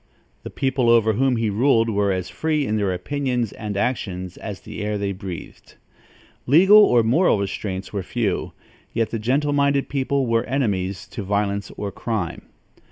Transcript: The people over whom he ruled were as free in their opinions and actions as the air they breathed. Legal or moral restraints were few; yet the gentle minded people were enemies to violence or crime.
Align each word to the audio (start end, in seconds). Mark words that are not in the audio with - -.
The 0.41 0.49
people 0.49 0.89
over 0.89 1.13
whom 1.13 1.35
he 1.35 1.51
ruled 1.51 1.87
were 1.87 2.11
as 2.11 2.27
free 2.27 2.65
in 2.65 2.75
their 2.77 2.91
opinions 2.91 3.51
and 3.51 3.77
actions 3.77 4.35
as 4.35 4.61
the 4.61 4.81
air 4.83 4.97
they 4.97 5.11
breathed. 5.11 5.75
Legal 6.47 6.79
or 6.79 7.03
moral 7.03 7.37
restraints 7.37 7.93
were 7.93 8.01
few; 8.01 8.51
yet 8.95 9.11
the 9.11 9.19
gentle 9.19 9.53
minded 9.53 9.89
people 9.89 10.25
were 10.25 10.43
enemies 10.45 11.05
to 11.09 11.21
violence 11.21 11.69
or 11.77 11.91
crime. 11.91 12.47